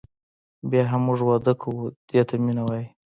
بیا 0.69 0.83
هم 0.91 1.01
موږ 1.07 1.19
واده 1.29 1.53
کوو 1.61 1.85
دې 2.09 2.21
ته 2.27 2.35
مینه 2.43 2.63
وایي. 2.67 2.85